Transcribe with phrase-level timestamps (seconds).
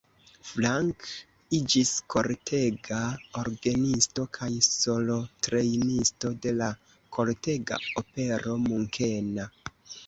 [0.51, 1.03] Frank
[1.57, 3.01] iĝis kortega
[3.43, 6.73] orgenisto kaj solotrejnisto de la
[7.19, 9.51] kortega opero munkena.